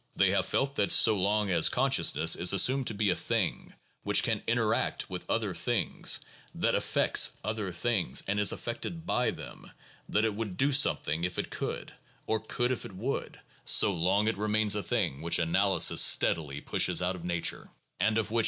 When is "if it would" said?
12.71-13.39